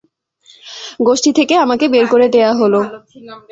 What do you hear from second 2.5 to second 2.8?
হল।